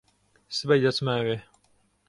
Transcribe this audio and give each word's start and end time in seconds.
سبەی 0.57 0.81
دەچمە 0.83 1.13
ئەوێ. 1.17 1.37